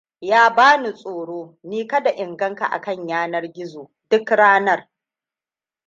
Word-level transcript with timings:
Ya 0.21 0.49
bani 0.49 0.93
tsoro 0.93 1.57
ni 1.63 1.87
kada 1.87 2.09
in 2.11 2.37
gan 2.37 2.55
ka 2.55 2.65
akan 2.71 3.07
zanar 3.07 3.47
gizo 3.53 3.89
duk 4.09 4.29
ranar. 4.31 4.89